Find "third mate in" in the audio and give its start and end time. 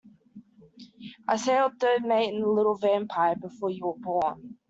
1.79-2.41